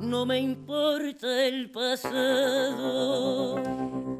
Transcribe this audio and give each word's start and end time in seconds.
no 0.00 0.26
me 0.26 0.38
importa 0.38 1.46
el 1.46 1.70
pasado. 1.70 3.56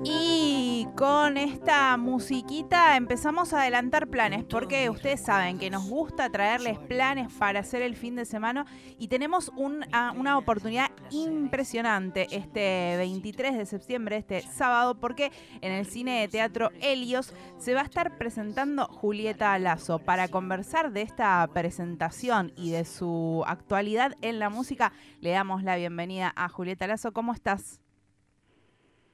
Y 0.02 0.88
con 0.96 1.36
esta 1.36 1.98
musiquita 1.98 2.96
empezamos 2.96 3.52
a 3.52 3.60
adelantar 3.60 4.08
planes, 4.08 4.44
porque 4.44 4.88
ustedes 4.88 5.20
saben 5.20 5.58
que 5.58 5.68
nos 5.68 5.86
gusta 5.86 6.30
traerles 6.30 6.78
planes 6.78 7.30
para 7.34 7.60
hacer 7.60 7.82
el 7.82 7.94
fin 7.94 8.16
de 8.16 8.24
semana 8.24 8.64
y 8.98 9.08
tenemos 9.08 9.52
una 9.56 10.38
oportunidad 10.38 10.90
impresionante 11.10 12.28
este 12.30 12.96
23 12.96 13.58
de 13.58 13.66
septiembre, 13.66 14.16
este 14.16 14.40
sábado, 14.40 14.94
porque 14.94 15.32
en 15.60 15.72
el 15.72 15.84
cine 15.84 16.20
de 16.20 16.28
teatro 16.28 16.70
Helios 16.80 17.34
se 17.58 17.74
va 17.74 17.82
a 17.82 17.84
estar 17.84 18.16
presentando 18.16 18.86
Julieta 18.86 19.58
Lazo. 19.58 19.98
Para 19.98 20.28
conversar 20.28 20.92
de 20.92 21.02
esta 21.02 21.46
presentación 21.52 22.52
y 22.56 22.70
de 22.70 22.86
su 22.86 23.44
actualidad 23.46 24.16
en 24.22 24.38
la 24.38 24.48
música, 24.48 24.94
le 25.20 25.30
damos 25.30 25.62
la 25.62 25.76
bienvenida 25.76 26.32
a 26.36 26.48
Julieta 26.48 26.86
Lazo. 26.86 27.12
¿Cómo 27.12 27.34
estás? 27.34 27.80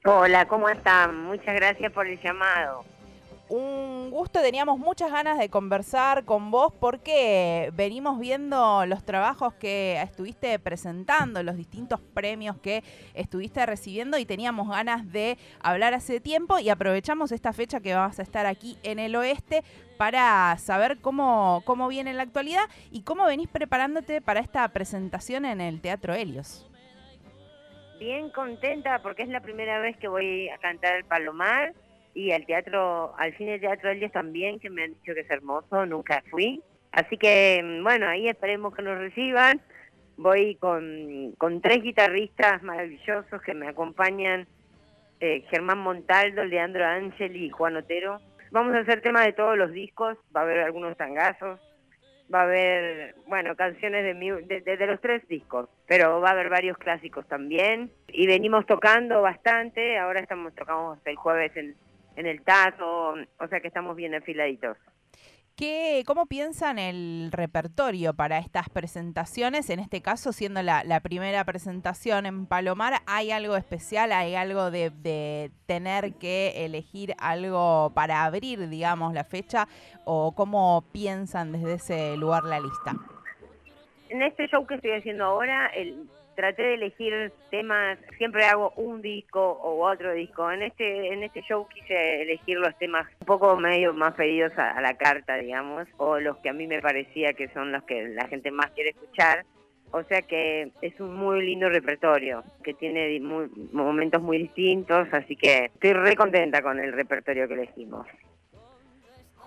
Hola, 0.09 0.47
¿cómo 0.47 0.69
están? 0.69 1.25
Muchas 1.25 1.53
gracias 1.53 1.91
por 1.91 2.07
el 2.07 2.17
llamado. 2.21 2.85
Un 3.49 4.09
gusto, 4.09 4.39
teníamos 4.39 4.79
muchas 4.79 5.11
ganas 5.11 5.37
de 5.37 5.49
conversar 5.49 6.23
con 6.23 6.49
vos 6.49 6.71
porque 6.79 7.73
venimos 7.75 8.17
viendo 8.17 8.85
los 8.85 9.03
trabajos 9.03 9.53
que 9.55 10.01
estuviste 10.01 10.59
presentando, 10.59 11.43
los 11.43 11.57
distintos 11.57 11.99
premios 11.99 12.55
que 12.55 12.85
estuviste 13.15 13.65
recibiendo 13.65 14.17
y 14.17 14.23
teníamos 14.23 14.69
ganas 14.69 15.11
de 15.11 15.37
hablar 15.59 15.93
hace 15.93 16.21
tiempo 16.21 16.57
y 16.57 16.69
aprovechamos 16.69 17.33
esta 17.33 17.51
fecha 17.51 17.81
que 17.81 17.93
vas 17.93 18.17
a 18.19 18.23
estar 18.23 18.45
aquí 18.45 18.77
en 18.83 18.99
el 18.99 19.13
oeste 19.13 19.65
para 19.97 20.57
saber 20.57 20.99
cómo, 21.01 21.63
cómo 21.65 21.89
viene 21.89 22.13
la 22.13 22.23
actualidad 22.23 22.63
y 22.91 23.01
cómo 23.01 23.25
venís 23.25 23.49
preparándote 23.49 24.21
para 24.21 24.39
esta 24.39 24.65
presentación 24.69 25.43
en 25.43 25.59
el 25.59 25.81
Teatro 25.81 26.13
Helios. 26.13 26.65
Bien 27.99 28.29
contenta 28.29 28.99
porque 28.99 29.23
es 29.23 29.29
la 29.29 29.41
primera 29.41 29.79
vez 29.79 29.97
que 29.97 30.07
voy 30.07 30.49
a 30.49 30.57
cantar 30.59 30.97
el 30.97 31.05
Palomar 31.05 31.73
y 32.13 32.31
al 32.31 32.45
teatro, 32.45 33.15
al 33.17 33.35
cine 33.37 33.59
teatro 33.59 33.89
ellos 33.89 34.11
también, 34.11 34.59
que 34.59 34.69
me 34.69 34.83
han 34.83 34.93
dicho 34.93 35.13
que 35.13 35.21
es 35.21 35.29
hermoso, 35.29 35.85
nunca 35.85 36.23
fui. 36.29 36.61
Así 36.91 37.17
que, 37.17 37.61
mm, 37.63 37.83
bueno, 37.83 38.07
ahí 38.07 38.27
esperemos 38.27 38.75
que 38.75 38.81
nos 38.81 38.97
reciban. 38.97 39.61
Voy 40.17 40.55
con, 40.55 41.33
con 41.37 41.61
tres 41.61 41.83
guitarristas 41.83 42.63
maravillosos 42.63 43.41
que 43.41 43.53
me 43.53 43.67
acompañan, 43.67 44.47
eh, 45.19 45.43
Germán 45.49 45.79
Montaldo, 45.79 46.43
Leandro 46.43 46.85
Ángel 46.85 47.35
y 47.35 47.49
Juan 47.49 47.77
Otero. 47.77 48.19
Vamos 48.51 48.75
a 48.75 48.79
hacer 48.79 49.01
temas 49.01 49.25
de 49.25 49.33
todos 49.33 49.57
los 49.57 49.71
discos, 49.71 50.17
va 50.35 50.41
a 50.41 50.43
haber 50.43 50.59
algunos 50.59 50.95
tangazos, 50.97 51.59
va 52.33 52.41
a 52.41 52.43
haber, 52.43 53.15
bueno, 53.27 53.55
canciones 53.55 54.03
de, 54.03 54.61
de, 54.61 54.87
los 54.87 54.99
tres 55.01 55.27
discos, 55.27 55.69
pero 55.87 56.19
va 56.19 56.29
a 56.29 56.31
haber 56.33 56.49
varios 56.49 56.77
clásicos 56.77 57.27
también. 57.27 57.91
Y 58.07 58.27
venimos 58.27 58.65
tocando 58.65 59.21
bastante, 59.21 59.97
ahora 59.97 60.19
estamos 60.19 60.53
tocamos 60.55 60.99
el 61.05 61.15
jueves 61.15 61.55
en, 61.55 61.75
en 62.15 62.25
el 62.25 62.41
Tazo, 62.41 63.15
o 63.39 63.47
sea 63.47 63.59
que 63.59 63.67
estamos 63.67 63.95
bien 63.95 64.15
afiladitos. 64.15 64.77
¿Qué, 65.57 66.03
¿Cómo 66.05 66.27
piensan 66.27 66.77
el 66.77 67.29
repertorio 67.31 68.13
para 68.13 68.37
estas 68.37 68.69
presentaciones? 68.69 69.71
En 69.71 69.79
este 69.79 70.03
caso, 70.03 70.31
siendo 70.31 70.61
la, 70.61 70.99
primera 70.99 71.43
presentación 71.45 72.27
en 72.27 72.45
Palomar, 72.45 73.01
¿hay 73.07 73.31
algo 73.31 73.57
especial? 73.57 74.11
¿Hay 74.11 74.35
algo 74.35 74.69
de, 74.69 74.91
de, 74.91 75.49
tener 75.65 76.13
que 76.13 76.63
elegir 76.63 77.15
algo 77.17 77.91
para 77.95 78.23
abrir, 78.23 78.69
digamos, 78.69 79.15
la 79.15 79.23
fecha? 79.23 79.67
¿O 80.05 80.35
cómo 80.35 80.85
piensan 80.91 81.51
desde 81.53 81.73
ese 81.73 82.17
lugar 82.17 82.43
la 82.43 82.59
lista? 82.59 82.93
En 84.09 84.21
este 84.21 84.47
show 84.49 84.67
que 84.67 84.75
estoy 84.75 84.91
haciendo 84.91 85.25
ahora, 85.25 85.71
el, 85.75 86.07
traté 86.37 86.61
de 86.61 86.73
elegir 86.75 87.33
temas, 87.49 87.97
siempre 88.19 88.45
hago 88.45 88.71
un 88.75 89.01
disco 89.01 89.41
o 89.41 89.83
otro 89.83 90.13
disco. 90.13 90.49
En 90.51 90.61
este 90.61 91.11
en 91.11 91.23
este 91.23 91.41
show 91.41 91.67
quise 91.67 92.21
elegir 92.21 92.59
los 92.59 92.77
temas 92.77 93.07
un 93.21 93.25
poco 93.25 93.57
medio 93.57 93.91
más 93.95 94.13
pedidos 94.13 94.51
a, 94.55 94.79
la 94.79 94.93
carta, 94.93 95.35
digamos, 95.37 95.87
o 95.97 96.19
los 96.19 96.37
que 96.37 96.49
a 96.49 96.53
mí 96.53 96.67
me 96.67 96.79
parecía 96.79 97.33
que 97.33 97.47
son 97.49 97.71
los 97.71 97.83
que 97.85 98.09
la 98.09 98.27
gente 98.27 98.51
más 98.51 98.69
quiere 98.71 98.91
escuchar. 98.91 99.45
O 99.91 100.03
sea 100.03 100.21
que 100.21 100.71
es 100.81 100.99
un 100.99 101.15
muy 101.15 101.43
lindo 101.43 101.69
repertorio, 101.69 102.43
que 102.63 102.75
tiene 102.75 103.19
momentos 103.71 104.21
muy 104.21 104.37
distintos, 104.37 105.07
así 105.13 105.35
que 105.35 105.71
estoy 105.73 105.93
re 105.93 106.15
contenta 106.15 106.61
con 106.61 106.79
el 106.79 106.93
repertorio 106.93 107.47
que 107.47 107.55
elegimos. 107.55 108.05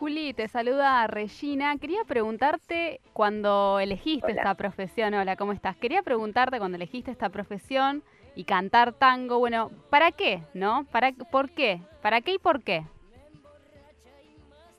Juli, 0.00 0.32
te 0.32 0.48
saluda 0.48 1.06
Regina. 1.08 1.76
Quería 1.76 2.04
preguntarte 2.04 3.02
cuando 3.12 3.78
elegiste 3.80 4.32
esta 4.32 4.54
profesión, 4.54 5.12
hola, 5.12 5.36
¿cómo 5.36 5.52
estás? 5.52 5.76
Quería 5.76 6.00
preguntarte 6.00 6.56
cuando 6.58 6.76
elegiste 6.76 7.10
esta 7.10 7.28
profesión 7.28 8.02
y 8.34 8.44
cantar 8.44 8.94
tango, 8.94 9.38
bueno, 9.38 9.70
¿para 9.90 10.10
qué? 10.10 10.40
¿No? 10.54 10.86
¿Para, 10.90 11.12
¿Por 11.12 11.50
qué? 11.50 11.82
¿Para 12.00 12.22
qué 12.22 12.32
y 12.32 12.38
por 12.38 12.62
qué? 12.62 12.82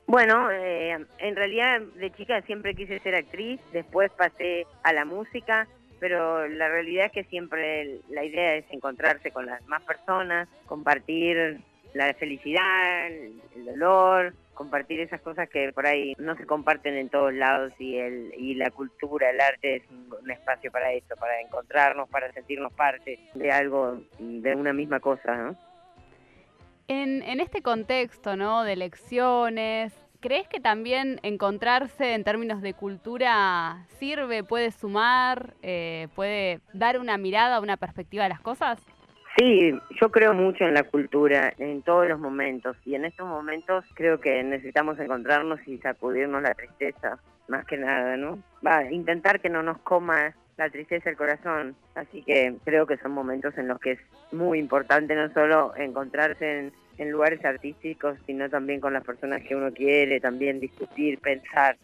Bueno, 0.08 0.50
eh, 0.50 1.06
en 1.18 1.36
realidad 1.36 1.80
de 1.80 2.10
chica 2.10 2.42
siempre 2.42 2.74
quise 2.74 2.98
ser 2.98 3.14
actriz, 3.14 3.60
después 3.72 4.10
pasé 4.10 4.66
a 4.82 4.92
la 4.92 5.04
música, 5.04 5.68
pero 6.00 6.48
la 6.48 6.66
realidad 6.66 7.06
es 7.06 7.12
que 7.12 7.24
siempre 7.30 8.00
la 8.08 8.24
idea 8.24 8.56
es 8.56 8.64
encontrarse 8.72 9.30
con 9.30 9.46
las 9.46 9.64
más 9.68 9.84
personas, 9.84 10.48
compartir 10.66 11.60
la 11.94 12.12
felicidad, 12.14 13.06
el 13.06 13.64
dolor, 13.64 14.34
compartir 14.54 15.00
esas 15.00 15.20
cosas 15.20 15.48
que 15.48 15.72
por 15.72 15.86
ahí 15.86 16.14
no 16.18 16.36
se 16.36 16.46
comparten 16.46 16.94
en 16.94 17.08
todos 17.08 17.32
lados 17.32 17.72
y 17.78 17.96
el 17.96 18.32
y 18.36 18.54
la 18.54 18.70
cultura, 18.70 19.30
el 19.30 19.40
arte 19.40 19.76
es 19.76 19.82
un, 19.90 20.30
espacio 20.30 20.70
para 20.70 20.92
eso, 20.92 21.16
para 21.16 21.40
encontrarnos, 21.40 22.08
para 22.08 22.32
sentirnos 22.32 22.72
parte 22.72 23.18
de 23.34 23.50
algo, 23.50 24.00
de 24.18 24.54
una 24.54 24.72
misma 24.72 25.00
cosa, 25.00 25.36
¿no? 25.36 25.56
En, 26.88 27.22
en 27.22 27.40
este 27.40 27.62
contexto, 27.62 28.36
¿no? 28.36 28.64
De 28.64 28.72
elecciones, 28.72 29.92
¿crees 30.22 30.48
que 30.48 30.60
también 30.60 31.20
encontrarse 31.22 32.14
en 32.14 32.24
términos 32.24 32.62
de 32.62 32.72
cultura 32.72 33.84
sirve, 33.98 34.44
puede 34.44 34.70
sumar, 34.70 35.54
eh, 35.62 36.08
puede 36.14 36.60
dar 36.72 36.98
una 36.98 37.18
mirada, 37.18 37.60
una 37.60 37.76
perspectiva 37.76 38.24
a 38.24 38.28
las 38.28 38.40
cosas? 38.40 38.80
Sí, 39.36 39.72
yo 40.00 40.10
creo 40.10 40.34
mucho 40.34 40.64
en 40.64 40.74
la 40.74 40.82
cultura 40.82 41.54
en 41.58 41.82
todos 41.82 42.06
los 42.06 42.20
momentos 42.20 42.76
y 42.84 42.94
en 42.94 43.06
estos 43.06 43.26
momentos 43.26 43.84
creo 43.94 44.20
que 44.20 44.42
necesitamos 44.42 44.98
encontrarnos 44.98 45.58
y 45.66 45.78
sacudirnos 45.78 46.42
la 46.42 46.54
tristeza, 46.54 47.18
más 47.48 47.64
que 47.64 47.78
nada, 47.78 48.16
¿no? 48.18 48.38
Va, 48.66 48.90
intentar 48.90 49.40
que 49.40 49.48
no 49.48 49.62
nos 49.62 49.78
coma 49.78 50.34
la 50.58 50.68
tristeza 50.68 51.08
el 51.08 51.16
corazón, 51.16 51.74
así 51.94 52.22
que 52.22 52.54
creo 52.64 52.86
que 52.86 52.98
son 52.98 53.12
momentos 53.12 53.56
en 53.56 53.68
los 53.68 53.80
que 53.80 53.92
es 53.92 54.00
muy 54.32 54.58
importante 54.58 55.14
no 55.14 55.32
solo 55.32 55.74
encontrarse 55.76 56.58
en, 56.58 56.72
en 56.98 57.10
lugares 57.10 57.42
artísticos, 57.42 58.18
sino 58.26 58.50
también 58.50 58.80
con 58.80 58.92
las 58.92 59.04
personas 59.04 59.42
que 59.42 59.56
uno 59.56 59.72
quiere, 59.72 60.20
también 60.20 60.60
discutir, 60.60 61.18
pensar. 61.20 61.76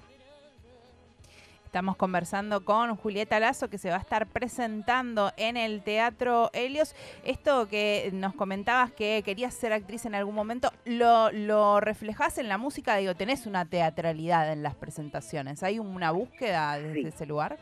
Estamos 1.69 1.97
conversando 1.97 2.65
con 2.65 2.97
Julieta 2.97 3.39
Lazo 3.39 3.69
que 3.69 3.77
se 3.77 3.91
va 3.91 3.97
a 3.97 4.01
estar 4.01 4.27
presentando 4.27 5.33
en 5.37 5.59
el 5.59 5.83
Teatro 5.83 6.49
Helios. 6.55 6.97
Esto 7.27 7.69
que 7.69 8.09
nos 8.15 8.35
comentabas 8.35 8.91
que 8.91 9.23
querías 9.23 9.53
ser 9.53 9.75
actriz 9.75 10.07
en 10.07 10.15
algún 10.15 10.35
momento, 10.35 10.73
¿lo, 10.87 11.31
lo 11.31 11.79
reflejás 11.81 12.39
en 12.39 12.49
la 12.49 12.57
música? 12.57 12.97
Digo, 12.97 13.15
tenés 13.15 13.45
una 13.45 13.67
teatralidad 13.67 14.51
en 14.51 14.63
las 14.63 14.77
presentaciones. 14.77 15.63
¿Hay 15.63 15.79
una 15.79 16.11
búsqueda 16.11 16.79
desde 16.79 17.11
ese 17.11 17.27
lugar? 17.27 17.59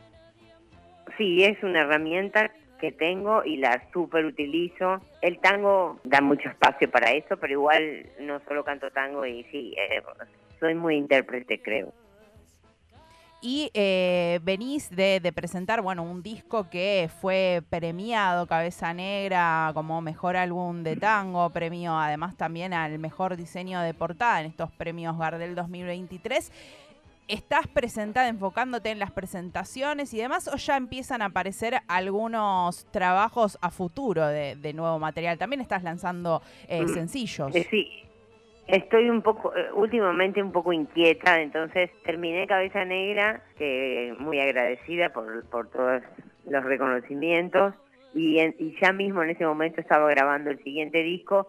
Sí, 1.19 1.43
es 1.43 1.61
una 1.65 1.81
herramienta 1.81 2.53
que 2.79 2.93
tengo 2.93 3.43
y 3.45 3.57
la 3.57 3.83
super 3.93 4.25
utilizo. 4.25 5.01
El 5.21 5.41
tango 5.41 5.99
da 6.05 6.21
mucho 6.21 6.49
espacio 6.49 6.89
para 6.89 7.11
eso, 7.11 7.39
pero 7.39 7.55
igual 7.55 8.07
no 8.21 8.39
solo 8.47 8.63
canto 8.63 8.89
tango 8.93 9.27
y 9.27 9.43
sí, 9.51 9.75
eh, 9.77 10.01
soy 10.61 10.77
muy 10.77 10.95
intérprete, 10.95 11.61
creo. 11.61 11.93
Y 13.41 13.71
eh, 13.75 14.41
venís 14.43 14.89
de, 14.91 15.21
presentar, 15.35 15.83
bueno, 15.83 16.03
un 16.03 16.23
disco 16.23 16.69
que 16.71 17.11
fue 17.21 17.63
premiado, 17.69 18.47
Cabeza 18.47 18.95
Negra, 18.95 19.71
como 19.75 20.01
mejor 20.01 20.37
álbum 20.37 20.83
de 20.83 20.97
tango, 20.97 21.51
premio 21.51 21.99
además 21.99 22.37
también 22.37 22.73
al 22.73 22.99
mejor 22.99 23.37
diseño 23.37 23.81
de 23.81 23.93
portada 23.93 24.41
en 24.41 24.47
estos 24.47 24.73
premios 24.73 25.19
Gardel 25.19 25.55
2023. 25.55 26.51
¿Estás 27.29 27.67
presentada 27.67 28.29
enfocándote 28.29 28.91
en 28.91 29.01
las 29.01 29.11
presentaciones 29.11 30.15
y 30.15 30.19
demás 30.19 30.49
o 30.49 30.57
ya 30.57 30.77
empiezan 30.77 31.23
a 31.23 31.27
aparecer 31.27 31.83
algunos 31.89 32.87
trabajos 32.93 33.59
a 33.61 33.71
futuro 33.71 34.27
de, 34.27 34.73
nuevo 34.75 34.99
material? 34.99 35.37
También 35.37 35.61
estás 35.61 35.83
lanzando 35.83 36.41
eh, 36.69 36.83
mm, 36.83 36.95
sencillos. 36.95 37.55
Eh, 37.55 37.67
sí, 37.69 38.06
Estoy 38.67 39.09
un 39.09 39.23
poco, 39.23 39.55
eh, 39.57 39.69
últimamente 39.75 40.43
un 40.43 40.51
poco 40.51 40.73
inquieta, 40.73 41.41
entonces 41.41 41.91
terminé 42.05 42.49
Cabeza 42.49 42.85
Negra, 42.85 43.43
que 43.57 44.13
muy 44.19 44.41
agradecida 44.41 45.11
por, 45.11 45.45
por 45.51 45.71
todos 45.71 46.03
los 46.51 46.65
reconocimientos, 46.65 47.75
y, 48.13 48.41
y 48.41 48.77
ya 48.81 48.93
mismo 48.93 49.23
en 49.23 49.31
ese 49.31 49.47
momento 49.47 49.81
estaba 49.81 50.11
grabando 50.11 50.51
el 50.51 50.63
siguiente 50.65 51.03
disco, 51.05 51.47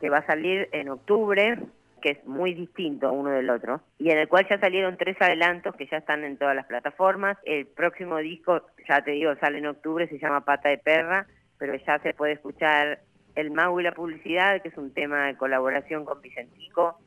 que 0.00 0.10
va 0.10 0.18
a 0.18 0.26
salir 0.26 0.68
en 0.72 0.88
octubre, 0.88 1.58
que 2.00 2.10
es 2.10 2.26
muy 2.26 2.54
distinto 2.54 3.12
uno 3.12 3.30
del 3.30 3.48
otro, 3.48 3.80
y 3.98 4.10
en 4.10 4.18
el 4.18 4.26
cual 4.26 4.44
ya 4.50 4.58
salieron 4.58 4.96
tres 4.96 5.16
adelantos 5.20 5.76
que 5.76 5.86
ya 5.86 5.98
están 5.98 6.24
en 6.24 6.36
todas 6.36 6.56
las 6.56 6.66
plataformas. 6.66 7.38
El 7.44 7.66
próximo 7.66 8.18
disco, 8.18 8.66
ya 8.88 9.00
te 9.02 9.12
digo, 9.12 9.32
sale 9.36 9.58
en 9.58 9.66
octubre, 9.66 10.08
se 10.08 10.18
llama 10.18 10.44
Pata 10.44 10.70
de 10.70 10.78
Perra, 10.78 11.26
pero 11.56 11.76
ya 11.76 12.00
se 12.00 12.14
puede 12.14 12.32
escuchar 12.32 12.98
El 13.34 13.50
Mago 13.50 13.80
y 13.80 13.84
la 13.84 13.92
Publicidad, 13.92 14.60
que 14.62 14.68
es 14.68 14.76
un 14.76 14.92
tema 14.92 15.26
de 15.26 15.36
colaboración 15.36 16.04
con 16.04 16.20
Vicentico. 16.20 16.98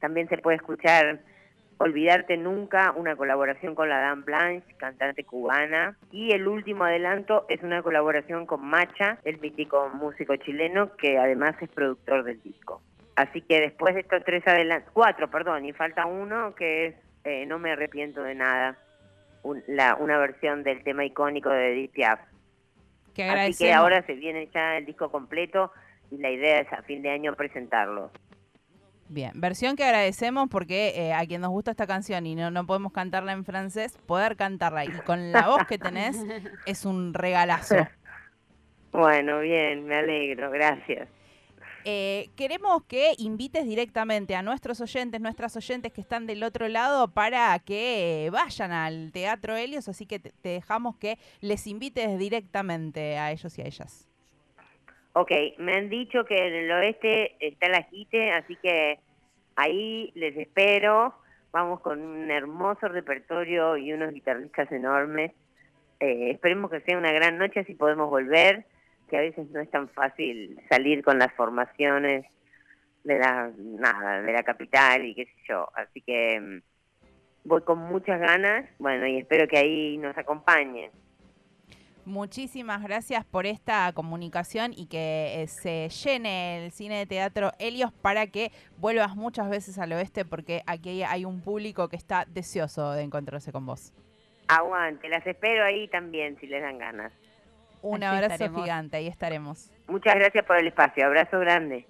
También 0.00 0.28
se 0.28 0.38
puede 0.38 0.56
escuchar 0.56 1.20
Olvidarte 1.80 2.36
Nunca, 2.36 2.92
una 2.96 3.14
colaboración 3.14 3.76
con 3.76 3.88
la 3.88 4.00
Dan 4.00 4.24
Blanche, 4.24 4.66
cantante 4.76 5.24
cubana. 5.24 5.96
Y 6.10 6.32
el 6.32 6.48
último 6.48 6.84
adelanto 6.84 7.46
es 7.48 7.62
una 7.62 7.82
colaboración 7.82 8.46
con 8.46 8.64
Macha, 8.64 9.18
el 9.24 9.38
mítico 9.38 9.88
músico 9.90 10.34
chileno, 10.36 10.96
que 10.96 11.18
además 11.18 11.54
es 11.60 11.68
productor 11.68 12.24
del 12.24 12.42
disco. 12.42 12.82
Así 13.14 13.42
que 13.42 13.60
después 13.60 13.94
de 13.94 14.00
estos 14.00 14.24
tres 14.24 14.46
adelantos, 14.46 14.90
cuatro, 14.92 15.30
perdón, 15.30 15.64
y 15.64 15.72
falta 15.72 16.06
uno 16.06 16.54
que 16.54 16.86
es 16.86 16.94
eh, 17.24 17.46
No 17.46 17.58
me 17.58 17.72
arrepiento 17.72 18.22
de 18.22 18.34
nada, 18.34 18.76
la, 19.66 19.94
una 19.96 20.18
versión 20.18 20.64
del 20.64 20.82
tema 20.82 21.04
icónico 21.04 21.50
de 21.50 21.72
Edith 21.72 21.92
Piaf. 21.92 22.20
Así 23.22 23.64
que 23.64 23.72
ahora 23.72 24.04
se 24.06 24.14
viene 24.14 24.48
ya 24.54 24.78
el 24.78 24.86
disco 24.86 25.10
completo 25.10 25.72
y 26.10 26.18
la 26.18 26.30
idea 26.30 26.60
es 26.60 26.72
a 26.72 26.82
fin 26.82 27.02
de 27.02 27.10
año 27.10 27.34
presentarlo. 27.34 28.10
Bien, 29.10 29.32
versión 29.34 29.74
que 29.74 29.84
agradecemos 29.84 30.48
porque 30.50 30.92
eh, 30.94 31.14
a 31.14 31.24
quien 31.26 31.40
nos 31.40 31.50
gusta 31.50 31.70
esta 31.70 31.86
canción 31.86 32.26
y 32.26 32.34
no, 32.34 32.50
no 32.50 32.66
podemos 32.66 32.92
cantarla 32.92 33.32
en 33.32 33.44
francés, 33.44 33.96
poder 34.06 34.36
cantarla 34.36 34.84
y 34.84 34.90
con 35.06 35.32
la 35.32 35.48
voz 35.48 35.64
que 35.66 35.78
tenés 35.78 36.22
es 36.66 36.84
un 36.84 37.14
regalazo. 37.14 37.76
Bueno, 38.92 39.40
bien, 39.40 39.86
me 39.86 39.96
alegro, 39.96 40.50
gracias. 40.50 41.08
Eh, 41.90 42.28
queremos 42.36 42.84
que 42.84 43.14
invites 43.16 43.64
directamente 43.64 44.34
a 44.36 44.42
nuestros 44.42 44.78
oyentes, 44.82 45.22
nuestras 45.22 45.56
oyentes 45.56 45.90
que 45.90 46.02
están 46.02 46.26
del 46.26 46.42
otro 46.42 46.68
lado 46.68 47.08
para 47.08 47.58
que 47.60 48.28
vayan 48.30 48.72
al 48.72 49.10
Teatro 49.10 49.56
Helios, 49.56 49.88
así 49.88 50.04
que 50.04 50.18
te 50.18 50.50
dejamos 50.50 50.96
que 50.96 51.16
les 51.40 51.66
invites 51.66 52.18
directamente 52.18 53.16
a 53.16 53.32
ellos 53.32 53.58
y 53.58 53.62
a 53.62 53.64
ellas. 53.64 54.06
Ok, 55.14 55.32
me 55.56 55.78
han 55.78 55.88
dicho 55.88 56.26
que 56.26 56.36
en 56.36 56.52
el 56.56 56.70
oeste 56.72 57.34
está 57.40 57.70
la 57.70 57.84
JITE, 57.84 58.32
así 58.32 58.56
que 58.56 58.98
ahí 59.56 60.12
les 60.14 60.36
espero. 60.36 61.14
Vamos 61.52 61.80
con 61.80 62.02
un 62.02 62.30
hermoso 62.30 62.88
repertorio 62.88 63.78
y 63.78 63.94
unos 63.94 64.12
guitarristas 64.12 64.70
enormes. 64.72 65.32
Eh, 66.00 66.32
esperemos 66.32 66.70
que 66.70 66.82
sea 66.82 66.98
una 66.98 67.12
gran 67.12 67.38
noche, 67.38 67.60
así 67.60 67.72
podemos 67.72 68.10
volver, 68.10 68.66
que 69.08 69.16
a 69.16 69.20
veces 69.20 69.50
no 69.50 69.60
es 69.60 69.70
tan 69.70 69.88
fácil 69.88 70.60
salir 70.70 71.02
con 71.02 71.18
las 71.18 71.32
formaciones 71.34 72.26
de 73.04 73.18
la 73.18 73.50
nada, 73.56 74.22
de 74.22 74.32
la 74.32 74.42
capital 74.42 75.04
y 75.04 75.14
qué 75.14 75.24
sé 75.24 75.34
yo. 75.48 75.68
Así 75.74 76.00
que 76.02 76.40
mm, 76.40 76.60
voy 77.44 77.62
con 77.62 77.78
muchas 77.78 78.20
ganas, 78.20 78.66
bueno, 78.78 79.06
y 79.06 79.18
espero 79.18 79.48
que 79.48 79.58
ahí 79.58 79.96
nos 79.98 80.16
acompañen. 80.16 80.90
Muchísimas 82.04 82.82
gracias 82.82 83.22
por 83.26 83.44
esta 83.44 83.92
comunicación 83.92 84.72
y 84.74 84.86
que 84.86 85.42
eh, 85.42 85.46
se 85.46 85.90
llene 85.90 86.64
el 86.64 86.72
cine 86.72 86.96
de 86.96 87.06
teatro 87.06 87.52
Helios 87.58 87.92
para 87.92 88.26
que 88.28 88.50
vuelvas 88.78 89.14
muchas 89.14 89.50
veces 89.50 89.78
al 89.78 89.92
oeste 89.92 90.24
porque 90.24 90.62
aquí 90.66 91.02
hay 91.02 91.26
un 91.26 91.42
público 91.42 91.88
que 91.88 91.96
está 91.96 92.24
deseoso 92.26 92.92
de 92.92 93.02
encontrarse 93.02 93.52
con 93.52 93.66
vos. 93.66 93.92
Aguante, 94.48 95.10
las 95.10 95.26
espero 95.26 95.62
ahí 95.62 95.86
también 95.88 96.38
si 96.40 96.46
les 96.46 96.62
dan 96.62 96.78
ganas. 96.78 97.12
Un 97.82 98.02
abrazo 98.02 98.54
gigante, 98.54 98.96
ahí 98.96 99.06
estaremos. 99.06 99.70
Muchas 99.86 100.14
gracias 100.14 100.44
por 100.44 100.58
el 100.58 100.66
espacio, 100.66 101.06
abrazo 101.06 101.38
grande. 101.38 101.86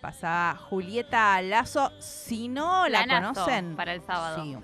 Pasa 0.00 0.56
Julieta 0.68 1.40
Lazo, 1.42 1.90
si 2.00 2.48
no 2.48 2.88
la 2.88 3.06
conocen. 3.06 3.76
Para 3.76 3.94
el 3.94 4.02
sábado. 4.02 4.42
Sí 4.42 4.56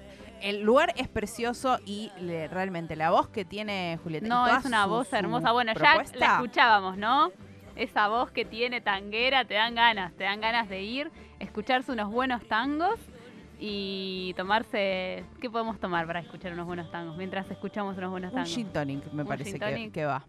el 0.43 0.63
lugar 0.63 0.93
es 0.97 1.09
precioso 1.09 1.79
y 1.87 2.11
realmente 2.51 2.97
la 2.97 3.11
voz 3.11 3.29
que 3.29 3.45
tiene 3.45 3.99
Julieta. 4.03 4.27
No, 4.27 4.47
es 4.47 4.65
una 4.65 4.87
voz 4.87 5.13
hermosa. 5.13 5.53
Bueno, 5.53 5.73
ya 5.73 6.03
la 6.15 6.27
escuchábamos, 6.27 6.99
¿no? 6.99 7.31
Esa 7.77 8.09
voz 8.09 8.31
que 8.31 8.45
tiene 8.45 8.81
tanguera, 8.81 9.45
te 9.45 9.55
dan 9.55 9.75
ganas, 9.75 10.13
te 10.15 10.25
dan 10.25 10.41
ganas 10.41 10.69
de 10.69 10.83
ir, 10.83 11.11
escucharse 11.39 11.91
unos 11.91 12.11
buenos 12.11 12.47
tangos 12.47 12.99
y 13.59 14.35
tomarse. 14.37 15.25
¿Qué 15.41 15.49
podemos 15.49 15.79
tomar 15.79 16.07
para 16.07 16.21
escuchar 16.21 16.53
unos 16.53 16.67
buenos 16.67 16.91
tangos 16.91 17.17
mientras 17.17 17.51
escuchamos 17.51 17.97
unos 17.97 18.11
buenos 18.11 18.33
tangos? 18.33 18.51
Un 18.51 18.55
gin 18.55 18.73
tonic, 18.73 19.13
me 19.13 19.25
parece 19.25 19.59
que, 19.91 20.05
va. 20.05 20.27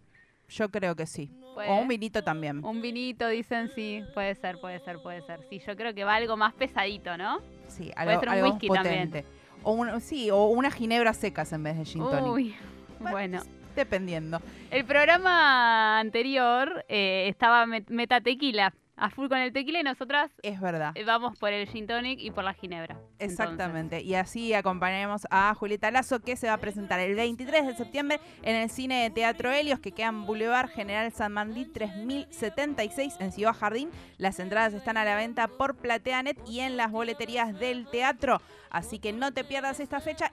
Yo 0.54 0.70
creo 0.70 0.96
que 0.96 1.08
sí. 1.08 1.32
o 1.56 1.80
un 1.80 1.88
vinito 1.88 2.24
también. 2.24 2.64
Un 2.64 2.80
vinito, 2.82 3.28
dicen, 3.28 3.70
sí. 3.74 4.04
Puede 4.14 4.36
ser, 4.36 4.60
puede 4.60 4.80
ser, 4.80 5.00
puede 5.02 5.22
ser. 5.24 5.40
Sí, 5.50 5.60
yo 5.66 5.76
creo 5.76 5.96
que 5.96 6.04
va 6.04 6.16
algo 6.16 6.38
más 6.38 6.54
pesadito, 6.54 7.18
¿no? 7.18 7.40
Sí, 7.68 7.92
algo, 7.96 8.20
puede 8.20 8.32
ser 8.34 8.44
un 8.44 8.52
whisky 8.52 8.68
también. 8.70 9.26
O 9.64 10.00
sí, 10.00 10.30
o 10.30 10.46
unas 10.46 10.74
ginebras 10.76 11.18
secas 11.18 11.52
en 11.54 11.64
vez 11.64 11.78
de 11.78 11.86
gin 11.86 12.04
tonic. 12.04 12.32
Uy, 12.32 12.56
bueno. 13.00 13.42
Dependiendo. 13.76 14.40
El 14.70 14.86
programa 14.86 16.00
anterior 16.00 16.86
eh, 16.88 17.26
estaba 17.28 17.66
Meta 17.66 18.22
Tequila, 18.22 18.76
a 18.96 19.10
full 19.10 19.28
con 19.28 19.38
el 19.40 19.52
tequila 19.52 19.80
y 19.80 19.84
nosotras 19.84 20.32
es 20.42 20.60
verdad. 20.60 20.92
Eh, 20.96 21.04
vamos 21.04 21.38
por 21.38 21.52
el 21.52 21.68
gin 21.68 21.88
tonic 21.88 22.20
y 22.20 22.32
por 22.32 22.44
la 22.44 22.54
ginebra. 22.54 22.98
Exactamente. 23.20 24.02
Y 24.02 24.16
así 24.16 24.54
acompañaremos 24.54 25.28
a 25.30 25.54
Julieta 25.56 25.92
Lazo 25.92 26.20
que 26.20 26.36
se 26.36 26.48
va 26.48 26.54
a 26.54 26.58
presentar 26.58 27.00
el 27.00 27.16
23 27.16 27.66
de 27.68 27.76
septiembre 27.76 28.20
en 28.42 28.56
el 28.56 28.70
cine 28.70 29.04
de 29.04 29.10
Teatro 29.10 29.52
Helios 29.52 29.80
que 29.80 29.92
queda 29.92 30.08
en 30.08 30.26
Boulevard 30.26 30.70
General 30.70 31.12
San 31.12 31.34
Mandí 31.34 31.66
3076 31.66 33.16
en 33.20 33.32
Ciudad 33.32 33.54
Jardín. 33.54 33.90
Las 34.18 34.40
entradas 34.40 34.74
están 34.74 34.98
a 34.98 35.06
la 35.06 35.16
venta 35.16 35.48
por 35.48 35.76
Plateanet 35.76 36.38
y 36.48 36.60
en 36.60 36.78
las 36.78 36.92
boleterías 36.92 37.58
del 37.60 37.88
teatro. 37.88 38.42
Así 38.70 38.98
que 38.98 39.14
no 39.14 39.32
te 39.32 39.44
pierdas 39.44 39.80
esta 39.80 40.00
fecha 40.00 40.32